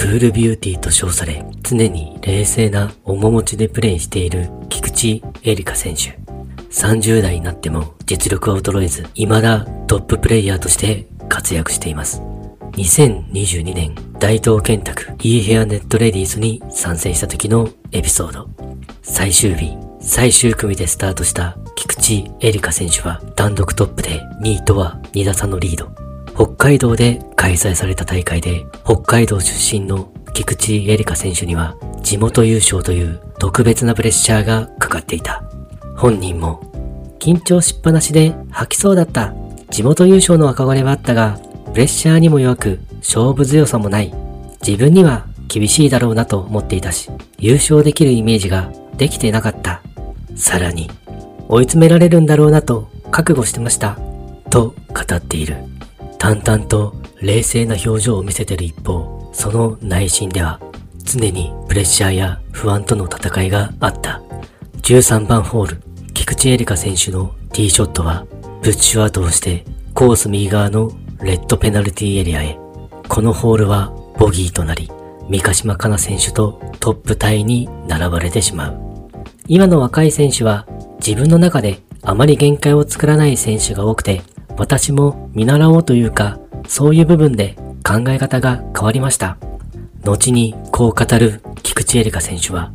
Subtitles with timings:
[0.00, 6.18] クールビューティーと称され、常に冷静な面持ちでプレイしている菊池エリカ選手。
[6.70, 12.22] 30代になっても実力は衰えず、未だトッププレイヤーとして活躍しています。
[12.72, 18.48] 2022年大東建託 e ヘアネットレディースに参戦した時のエピソード。
[19.02, 26.09] 最終日、最終組でスタートした菊池エリカ選手は単独トップで2位とは2打差のリード。
[26.40, 35.44] 北海道で開催された大会で北海道出身の菊池エリカ選手には地元優勝という特別なプレッシャーがかかっていた。
[35.98, 36.62] 本人も
[37.18, 39.34] 緊張しっぱなしで吐きそうだった。
[39.68, 41.38] 地元優勝の憧れはあったが、
[41.74, 44.10] プレッシャーにも弱く勝負強さもない。
[44.66, 49.82] 自分には厳しいだろうなと思っていたし、優勝できるイメージができてなかった。
[50.36, 50.90] さらに、
[51.48, 53.98] 追い詰められるんだろうなと覚悟してました。
[54.48, 55.58] と語っている。
[56.20, 60.60] 淡々と冷静な表情を見せている一方、その内心では
[61.02, 64.20] 常にプレッシャーや不安との戦いがあった。
[64.82, 68.26] 13番ホール、菊池エリカ選手のティーショットは
[68.60, 69.64] プッシュアウトをして
[69.94, 72.58] コース右側のレッドペナルティエリアへ。
[73.08, 74.90] このホールはボギーとなり、
[75.30, 78.78] 三ヶ島かな選手とトップタイに並ばれてしまう。
[79.48, 80.66] 今の若い選手は
[80.98, 84.20] 自分の中であまり限界を作らない選手が多くて、
[84.60, 89.38] 私も見習おうというか、そういう部分で考え方が変わりました。
[90.04, 92.70] 後にこう語る菊池エリカ選手は、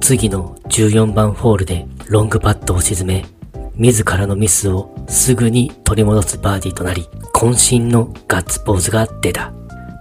[0.00, 3.26] 次の14番ホールでロングパットを沈め、
[3.74, 9.52] 自らのミスをすぐに取り戻すバーディーとなり、渾身のガッツポーズが出た。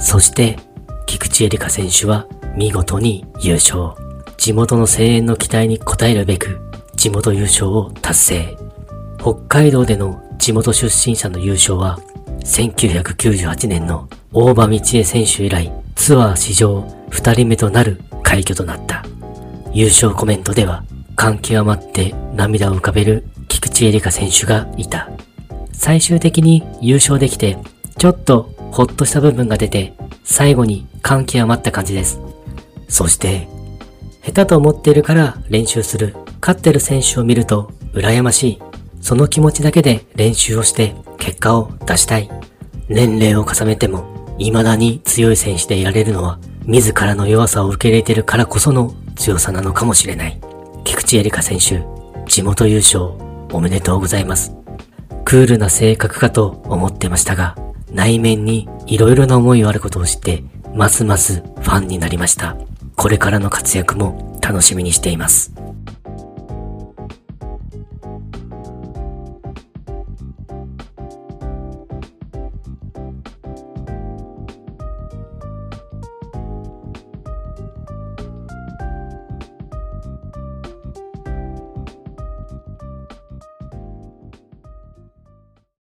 [0.00, 0.58] そして、
[1.06, 3.92] 菊池エリカ選手は見事に優勝。
[4.36, 6.58] 地元の声援の期待に応えるべく、
[6.96, 8.56] 地元優勝を達成。
[9.20, 12.00] 北海道での地元出身者の優勝は、
[12.44, 19.04] 1998年の大場道恵選手以来、ツアー史上2人目となる快挙となった。
[19.74, 20.82] 優勝コメントでは、
[21.14, 25.10] 感極まって涙を浮かべる菊池エリカ選手がいた。
[25.72, 27.58] 最終的に優勝できて、
[27.98, 29.92] ちょっとほっとした部分が出て、
[30.24, 32.18] 最後に感極まった感じです。
[32.88, 33.46] そして、
[34.24, 38.69] 下手と思っているから練習する、勝ってる選手を見ると羨ましい。
[39.00, 42.30] その気持ちだけで練習をして結果を出したい。
[42.88, 50.40] 年齢を重ねても未だに強い選手でいられるのは自らの弱さを受け入れているからこその強さなのかもしれない。
[50.84, 51.82] 菊池エリカ選手、
[52.26, 53.12] 地元優勝
[53.52, 54.52] おめでとうございます。
[55.24, 57.56] クールな性格かと思ってましたが、
[57.92, 60.42] 内面に色々な思いがあることを知って、
[60.74, 62.56] ますますファンになりました。
[62.96, 65.52] これからの活躍も楽しみにしています。